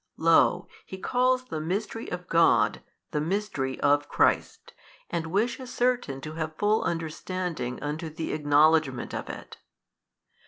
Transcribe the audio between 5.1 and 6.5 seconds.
and wishes certain to